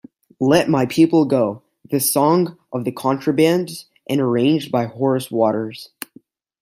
[0.39, 5.89] Let My People Go: The Song of the Contrabands, and arranged by Horace Waters.